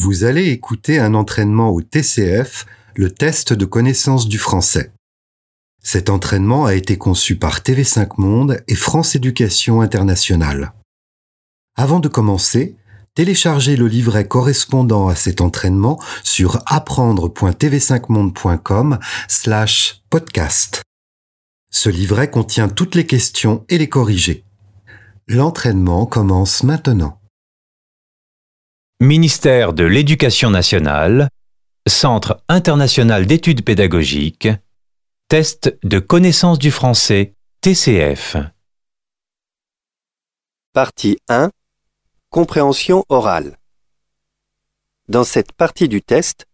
[0.00, 4.92] Vous allez écouter un entraînement au TCF, le test de connaissance du français.
[5.82, 10.72] Cet entraînement a été conçu par TV5 Monde et France Éducation Internationale.
[11.74, 12.76] Avant de commencer,
[13.16, 20.82] téléchargez le livret correspondant à cet entraînement sur apprendre.tv5monde.com slash podcast.
[21.72, 24.44] Ce livret contient toutes les questions et les corrigés.
[25.26, 27.17] L'entraînement commence maintenant.
[29.00, 31.28] Ministère de l'Éducation nationale,
[31.86, 34.48] Centre international d'études pédagogiques,
[35.28, 38.36] Test de connaissance du français, TCF.
[40.72, 41.50] Partie 1
[42.30, 43.56] Compréhension orale.
[45.06, 46.46] Dans cette partie du test,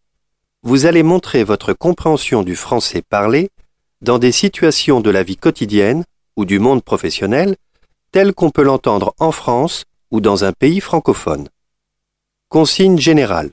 [0.63, 3.49] vous allez montrer votre compréhension du français parlé
[4.03, 6.05] dans des situations de la vie quotidienne
[6.37, 7.57] ou du monde professionnel
[8.13, 11.49] telles qu'on peut l'entendre en France ou dans un pays francophone.
[12.55, 13.51] Consigne générale.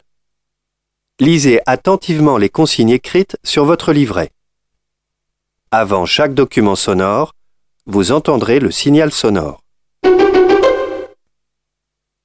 [1.19, 4.29] Lisez attentivement les consignes écrites sur votre livret.
[5.71, 7.33] Avant chaque document sonore,
[7.87, 9.63] vous entendrez le signal sonore.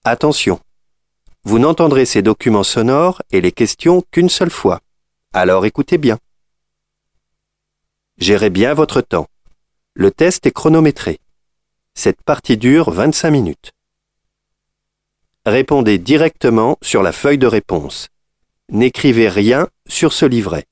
[0.04, 0.60] Attention,
[1.44, 4.80] vous n'entendrez ces documents sonores et les questions qu'une seule fois.
[5.32, 6.18] Alors écoutez bien.
[8.18, 9.28] Gérez bien votre temps.
[9.94, 11.20] Le test est chronométré.
[11.94, 13.75] Cette partie dure 25 minutes.
[15.46, 18.08] Répondez directement sur la feuille de réponse.
[18.68, 20.64] N'écrivez rien sur ce livret.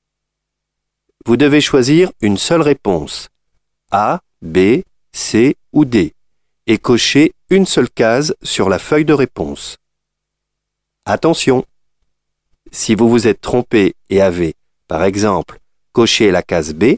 [1.25, 3.29] Vous devez choisir une seule réponse.
[3.91, 4.81] A, B,
[5.13, 6.13] C ou D
[6.67, 9.77] et cocher une seule case sur la feuille de réponse.
[11.05, 11.63] Attention
[12.69, 14.55] Si vous vous êtes trompé et avez,
[14.89, 15.59] par exemple,
[15.93, 16.95] coché la case B,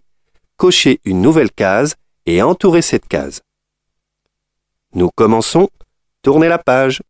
[0.56, 1.94] cochez une nouvelle case
[2.26, 3.42] et entourez cette case.
[4.96, 5.70] Nous commençons.
[6.24, 7.02] Tournez la page.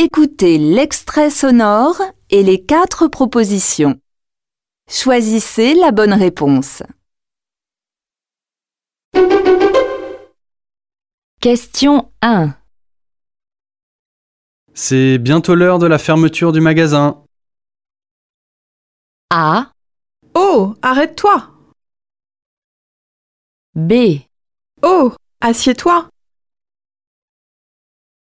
[0.00, 4.00] Écoutez l'extrait sonore et les quatre propositions.
[4.88, 6.84] Choisissez la bonne réponse.
[11.40, 12.54] Question 1.
[14.72, 17.24] C'est bientôt l'heure de la fermeture du magasin.
[19.30, 19.72] A.
[20.36, 21.50] Oh, arrête-toi
[23.74, 24.20] B.
[24.80, 26.08] Oh, assieds-toi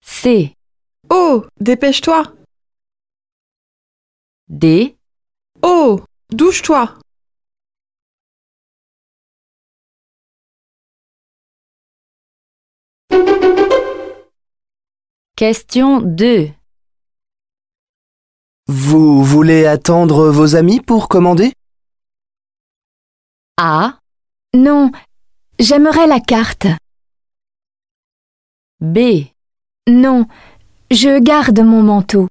[0.02, 0.54] C.
[1.14, 2.24] Oh, dépêche-toi
[4.48, 4.96] D.
[5.62, 6.00] Oh,
[6.30, 6.98] douche-toi
[15.36, 16.50] Question 2.
[18.68, 21.52] Vous voulez attendre vos amis pour commander?
[23.58, 24.00] A.
[24.54, 24.94] Non,
[25.60, 26.68] j'aimerais la carte.
[28.80, 29.26] B.
[29.90, 30.28] Non,
[30.92, 32.28] je garde mon manteau.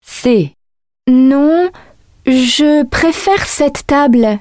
[0.00, 0.54] C.
[1.08, 1.72] Non,
[2.24, 4.38] je préfère cette table.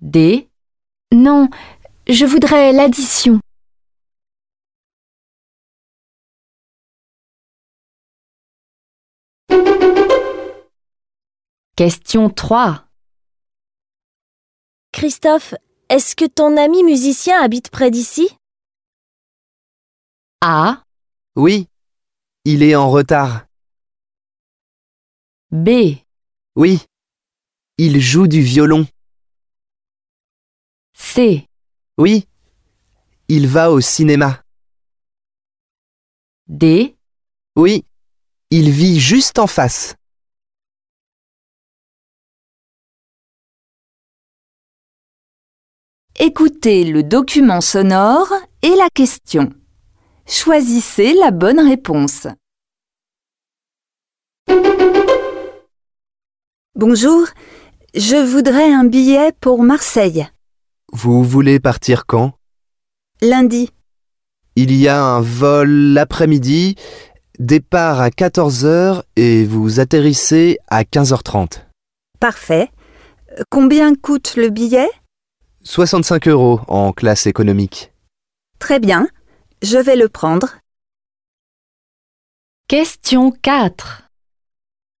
[0.00, 0.48] D.
[1.12, 1.48] Non,
[2.08, 3.40] je voudrais l'addition.
[11.76, 12.88] Question 3.
[14.90, 15.54] Christophe,
[15.88, 18.28] est-ce que ton ami musicien habite près d'ici?
[20.40, 20.84] A.
[21.34, 21.66] Oui.
[22.44, 23.46] Il est en retard.
[25.50, 25.98] B.
[26.54, 26.80] Oui.
[27.76, 28.86] Il joue du violon.
[30.92, 31.48] C.
[31.96, 32.28] Oui.
[33.28, 34.42] Il va au cinéma.
[36.46, 36.96] D.
[37.56, 37.84] Oui.
[38.50, 39.96] Il vit juste en face.
[46.20, 48.32] Écoutez le document sonore
[48.62, 49.52] et la question.
[50.30, 52.26] Choisissez la bonne réponse.
[56.74, 57.26] Bonjour,
[57.94, 60.28] je voudrais un billet pour Marseille.
[60.92, 62.34] Vous voulez partir quand?
[63.22, 63.70] Lundi.
[64.54, 66.74] Il y a un vol l'après-midi,
[67.38, 71.62] départ à 14h et vous atterrissez à 15h30.
[72.20, 72.68] Parfait.
[73.48, 74.90] Combien coûte le billet?
[75.62, 77.94] 65 euros en classe économique.
[78.58, 79.08] Très bien.
[79.62, 80.58] Je vais le prendre.
[82.68, 84.04] Question 4.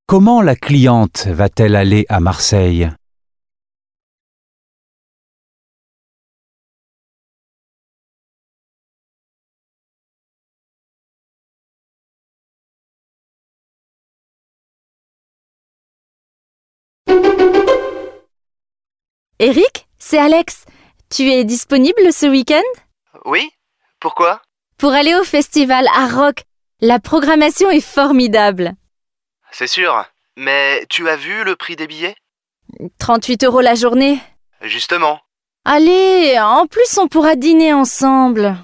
[0.06, 2.90] Comment la cliente va-t-elle aller à Marseille?
[19.38, 20.64] Eric, c'est Alex.
[21.10, 22.62] Tu es disponible ce week-end?
[23.24, 23.48] Oui
[24.00, 24.42] Pourquoi?
[24.78, 26.44] Pour aller au festival à Rock.
[26.80, 28.74] La programmation est formidable.
[29.50, 30.04] C'est sûr.
[30.36, 32.14] Mais tu as vu le prix des billets?
[32.98, 34.20] 38 euros la journée.
[34.62, 35.20] Justement.
[35.64, 38.56] Allez, en plus on pourra dîner ensemble.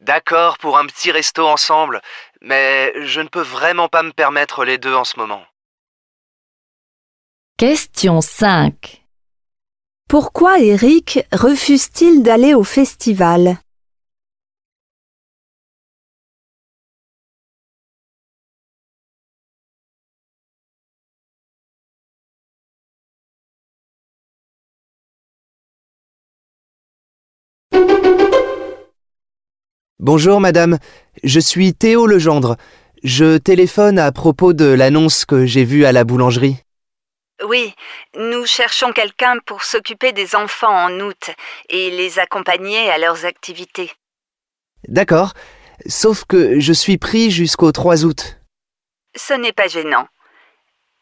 [0.00, 2.02] D'accord pour un petit resto ensemble,
[2.42, 5.42] mais je ne peux vraiment pas me permettre les deux en ce moment.
[7.56, 9.02] Question 5.
[10.10, 13.56] Pourquoi Eric refuse-t-il d'aller au festival?
[30.04, 30.76] Bonjour madame,
[31.22, 32.58] je suis Théo Legendre.
[33.04, 36.58] Je téléphone à propos de l'annonce que j'ai vue à la boulangerie.
[37.42, 37.72] Oui,
[38.14, 41.30] nous cherchons quelqu'un pour s'occuper des enfants en août
[41.70, 43.90] et les accompagner à leurs activités.
[44.88, 45.32] D'accord,
[45.86, 48.38] sauf que je suis pris jusqu'au 3 août.
[49.16, 50.06] Ce n'est pas gênant.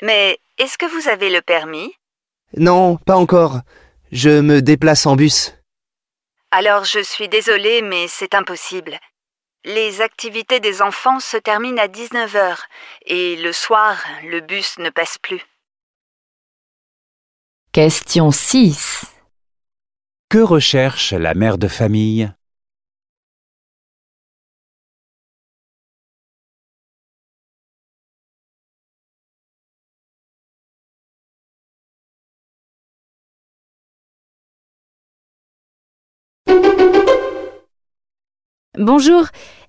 [0.00, 1.92] Mais est-ce que vous avez le permis?
[2.56, 3.62] Non, pas encore.
[4.12, 5.56] Je me déplace en bus.
[6.54, 8.98] Alors je suis désolée, mais c'est impossible.
[9.64, 12.58] Les activités des enfants se terminent à 19h
[13.06, 15.42] et le soir, le bus ne passe plus.
[17.72, 19.06] Question 6.
[20.28, 22.30] Que recherche la mère de famille?
[38.84, 39.26] Bonjour,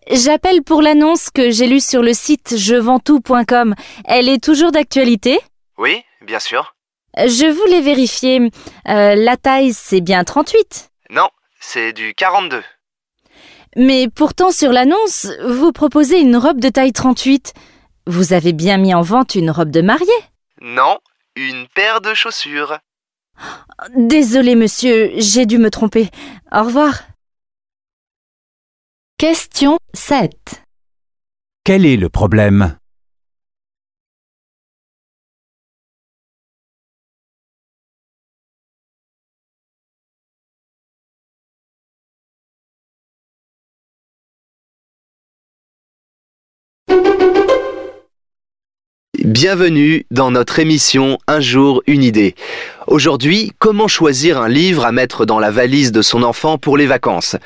[0.09, 3.75] j'appelle pour l'annonce que j'ai lue sur le site jevendtout.com.
[4.05, 5.39] Elle est toujours d'actualité?
[5.77, 6.73] Oui, bien sûr.
[7.15, 8.49] Je voulais vérifier.
[8.87, 11.29] Euh, la taille, c'est bien 38 Non,
[11.59, 12.63] c'est du 42.
[13.75, 17.53] Mais pourtant, sur l'annonce, vous proposez une robe de taille 38.
[18.07, 20.07] Vous avez bien mis en vente une robe de mariée
[20.59, 20.97] Non,
[21.35, 22.79] une paire de chaussures.
[23.95, 26.09] Désolé, monsieur, j'ai dû me tromper.
[26.51, 26.95] Au revoir.
[29.23, 30.65] Question 7.
[31.63, 32.75] Quel est le problème?
[49.23, 52.35] Bienvenue dans notre émission Un jour, une idée.
[52.87, 56.87] Aujourd'hui, comment choisir un livre à mettre dans la valise de son enfant pour les
[56.87, 57.37] vacances?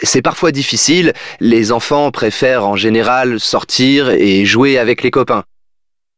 [0.00, 5.42] C'est parfois difficile, les enfants préfèrent en général sortir et jouer avec les copains.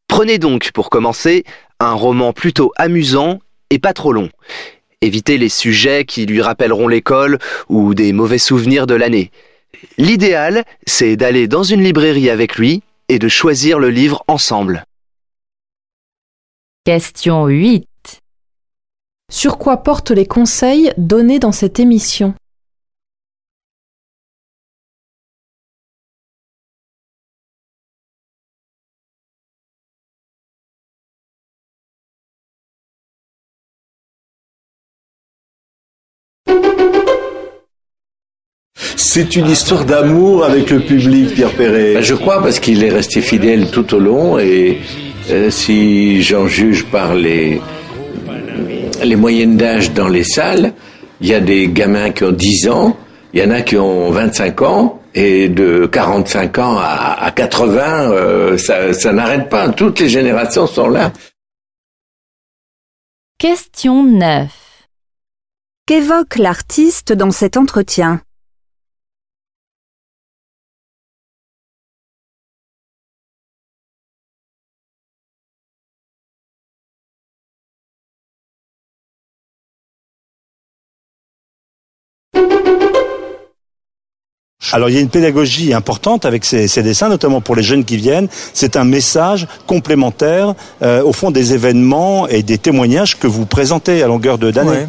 [0.07, 1.45] Prenez donc, pour commencer,
[1.81, 3.39] un roman plutôt amusant
[3.71, 4.29] et pas trop long.
[5.01, 7.39] Évitez les sujets qui lui rappelleront l'école
[7.71, 9.31] ou des mauvais souvenirs de l'année.
[9.97, 14.85] L'idéal, c'est d'aller dans une librairie avec lui et de choisir le livre ensemble.
[16.87, 17.85] Question 8.
[19.29, 22.33] Sur quoi portent les conseils donnés dans cette émission?
[38.97, 41.95] C'est une histoire d'amour avec le public, Pierre Perret.
[41.95, 44.79] Ben, je crois parce qu'il est resté fidèle tout au long et
[45.31, 47.61] euh, si j'en juge par les,
[49.03, 50.73] les moyennes d'âge dans les salles,
[51.21, 52.97] il y a des gamins qui ont 10 ans,
[53.33, 58.11] il y en a qui ont 25 ans, et de 45 ans à, à 80,
[58.13, 59.71] euh, ça, ça n'arrête pas.
[59.71, 61.11] Toutes les générations sont là.
[63.39, 64.49] Question 9.
[65.87, 68.21] Qu'évoque l'artiste dans cet entretien?
[84.77, 87.97] Alors il y a une pédagogie importante avec ces, dessins, notamment pour les jeunes qui
[87.97, 88.29] viennent.
[88.53, 90.53] C'est un message complémentaire
[90.83, 94.87] euh, au fond des événements et des témoignages que vous présentez à longueur de d'année.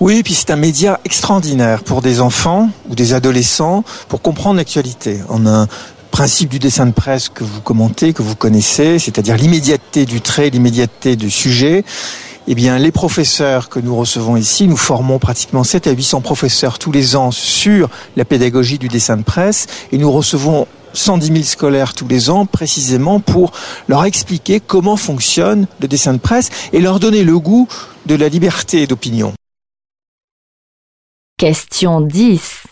[0.00, 4.56] Oui, et puis c'est un média extraordinaire pour des enfants ou des adolescents pour comprendre
[4.56, 5.20] l'actualité.
[5.28, 5.68] On a un
[6.10, 10.50] principe du dessin de presse que vous commentez, que vous connaissez, c'est-à-dire l'immédiateté du trait,
[10.50, 11.84] l'immédiateté du sujet.
[12.52, 16.80] Eh bien, les professeurs que nous recevons ici, nous formons pratiquement 7 à 800 professeurs
[16.80, 21.42] tous les ans sur la pédagogie du dessin de presse et nous recevons 110 000
[21.44, 23.52] scolaires tous les ans précisément pour
[23.86, 27.68] leur expliquer comment fonctionne le dessin de presse et leur donner le goût
[28.06, 29.32] de la liberté d'opinion.
[31.36, 32.64] Question 10.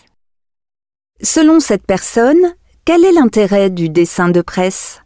[1.23, 5.01] Selon cette personne, Quel est l'intérêt du dessin de presse?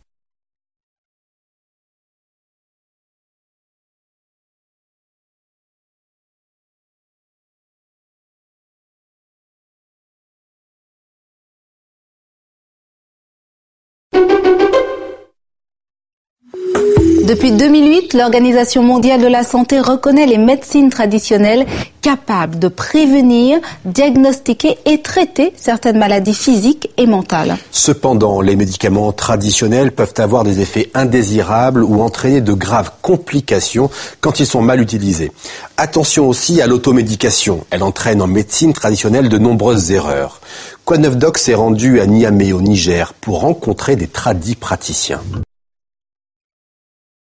[17.23, 21.65] Depuis 2008, l'Organisation mondiale de la santé reconnaît les médecines traditionnelles
[22.01, 27.55] capables de prévenir, diagnostiquer et traiter certaines maladies physiques et mentales.
[27.71, 34.41] Cependant, les médicaments traditionnels peuvent avoir des effets indésirables ou entraîner de graves complications quand
[34.41, 35.31] ils sont mal utilisés.
[35.77, 37.65] Attention aussi à l'automédication.
[37.69, 40.41] Elle entraîne en médecine traditionnelle de nombreuses erreurs.
[40.83, 40.97] Quoi
[41.37, 45.21] s'est rendu à Niamey au Niger pour rencontrer des tradis praticiens.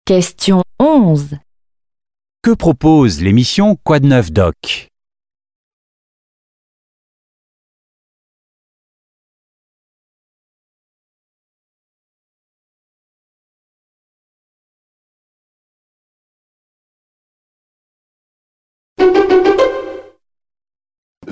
[0.06, 1.38] Question 11.
[2.42, 4.90] Que propose l'émission de neuf doc?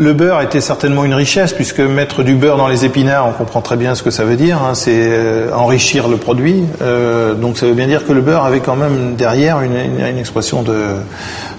[0.03, 3.61] Le beurre était certainement une richesse, puisque mettre du beurre dans les épinards, on comprend
[3.61, 6.65] très bien ce que ça veut dire, hein, c'est euh, enrichir le produit.
[6.83, 9.77] Euh, donc ça veut bien dire que le beurre avait quand même derrière une,
[10.19, 10.75] expression de,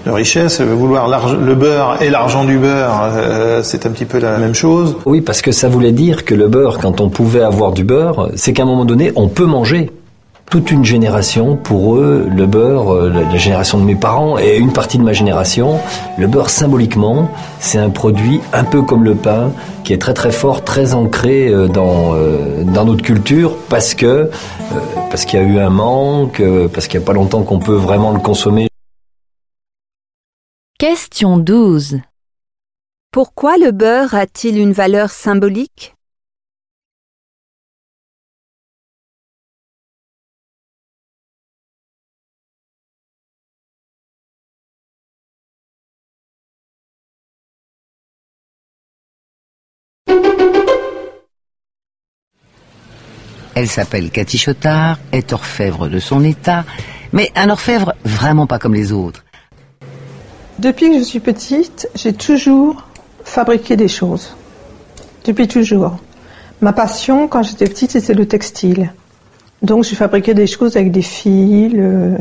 [0.06, 0.60] richesse.
[0.60, 4.98] Vouloir le beurre et l'argent du beurre, euh, c'est un petit peu la même chose.
[5.06, 8.30] Oui, parce que ça voulait dire que le beurre, quand on pouvait avoir du beurre,
[8.36, 9.90] c'est qu'à un moment donné, on peut manger.
[10.50, 14.72] Toute une génération, pour eux, le beurre, euh, la génération de mes parents et une
[14.72, 15.80] partie de ma génération,
[16.18, 19.52] le beurre symboliquement, c'est un produit un peu comme le pain,
[19.84, 24.30] qui est très très fort, très ancré euh, dans, euh, dans notre culture, parce que
[25.10, 26.42] parce qu'il y a eu un manque,
[26.74, 28.68] parce qu'il n'y a pas longtemps qu'on peut vraiment le consommer.
[30.80, 32.00] Question 12.
[33.12, 35.93] Pourquoi le beurre a-t-il une valeur symbolique?
[53.56, 56.66] Elle s'appelle Cathy Chotard, est orfèvre de son état,
[57.12, 59.24] mais un orfèvre vraiment pas comme les autres.
[60.60, 62.88] Depuis que je suis petite, j'ai toujours
[63.24, 64.36] fabriqué des choses.
[65.26, 65.98] Depuis toujours.
[66.62, 68.94] Ma passion, quand j'étais petite, c'était le textile.
[69.62, 71.74] Donc, j'ai fabriqué des choses avec des fils.
[71.76, 72.18] euh,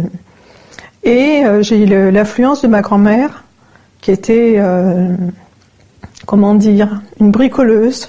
[1.04, 3.44] et euh, j'ai eu l'influence de ma grand-mère,
[4.00, 5.16] qui était, euh,
[6.26, 8.08] comment dire, une bricoleuse.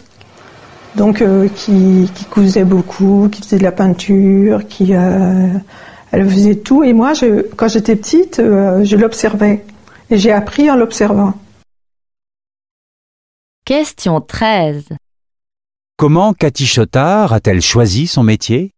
[0.95, 5.47] Donc, euh, qui, qui cousait beaucoup, qui faisait de la peinture, qui, euh,
[6.11, 6.83] elle faisait tout.
[6.83, 9.65] Et moi, je, quand j'étais petite, euh, je l'observais.
[10.11, 11.33] Et j'ai appris en l'observant.
[13.65, 14.89] Question 13.
[15.97, 18.73] Comment Cathy Chotard a-t-elle choisi son métier?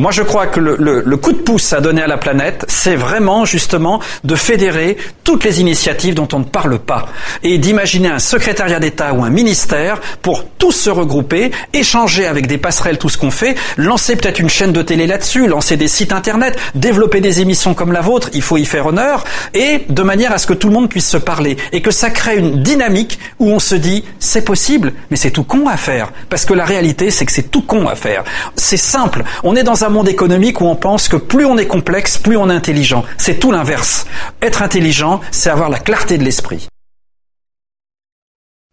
[0.00, 2.64] Moi, je crois que le, le- le coup de pouce à donner à la planète,
[2.68, 7.06] c'est vraiment justement de fédérer toutes les initiatives dont on ne parle pas
[7.42, 12.56] et d'imaginer un secrétariat d'État ou un ministère pour tous se regrouper, échanger avec des
[12.56, 16.14] passerelles tout ce qu'on fait, lancer peut-être une chaîne de télé là-dessus, lancer des sites
[16.14, 20.32] internet, développer des émissions comme la vôtre, il faut y faire honneur, et de manière
[20.32, 23.18] à ce que tout le monde puisse se parler et que ça crée une dynamique
[23.38, 26.64] où on se dit c'est possible, mais c'est tout con à faire parce que la
[26.64, 28.24] réalité c'est que c'est tout con à faire.
[28.56, 31.66] C'est simple, on est dans un monde économique où on pense que plus on est
[31.66, 33.04] complexe, plus on est intelligent.
[33.18, 34.06] C'est tout l'inverse.
[34.42, 36.68] Être intelligent, c'est avoir la clarté de l'esprit.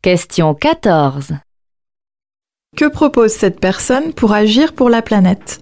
[0.01, 1.33] Question 14.
[2.75, 5.59] Que propose cette personne pour agir pour la planète?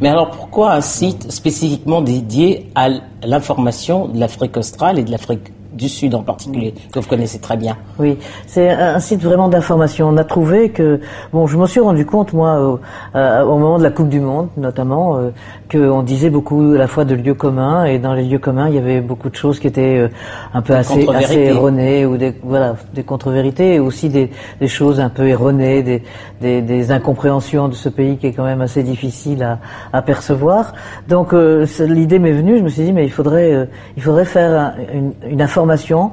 [0.00, 2.88] Mais alors pourquoi un site spécifiquement dédié à
[3.22, 7.56] l'information de l'Afrique australe et de l'Afrique du Sud en particulier, que vous connaissez très
[7.56, 10.08] bien Oui, c'est un site vraiment d'information.
[10.08, 11.00] On a trouvé que,
[11.32, 12.80] bon, je m'en suis rendu compte moi au,
[13.16, 15.30] euh, au moment de la Coupe du Monde, notamment, euh,
[15.70, 18.74] qu'on disait beaucoup à la fois de lieux communs et dans les lieux communs il
[18.76, 20.08] y avait beaucoup de choses qui étaient euh,
[20.52, 21.06] un peu Des assez,
[21.48, 26.02] erronées ou des voilà des contre-vérités et aussi des, des choses un peu erronées, des,
[26.40, 29.58] des, des incompréhensions de ce pays qui est quand même assez difficile à,
[29.92, 30.74] à percevoir.
[31.08, 34.52] Donc euh, l'idée m'est venue, je me suis dit mais il faudrait il faudrait faire
[34.60, 36.12] un- une, une information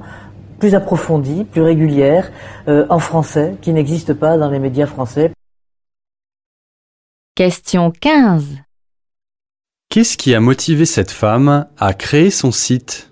[0.59, 2.31] plus approfondie, plus régulière,
[2.67, 5.31] euh, en français, qui n'existe pas dans les médias français.
[7.35, 8.59] Question 15.
[9.89, 13.10] Qu'est-ce qui a motivé cette femme à créer son site?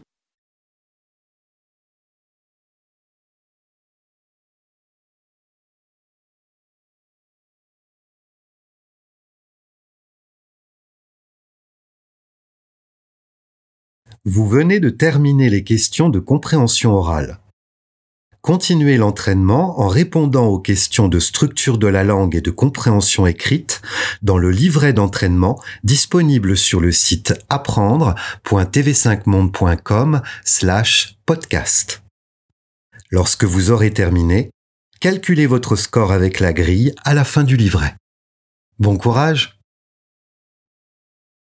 [14.26, 17.40] Vous venez de terminer les questions de compréhension orale.
[18.42, 23.82] Continuez l'entraînement en répondant aux questions de structure de la langue et de compréhension écrite
[24.22, 32.04] dans le livret d'entraînement disponible sur le site apprendre.tv5monde.com slash podcast.
[33.12, 34.52] Lorsque vous aurez terminé,
[35.00, 37.96] calculez votre score avec la grille à la fin du livret.
[38.80, 39.59] Bon courage